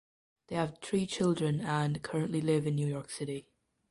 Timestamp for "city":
3.11-3.45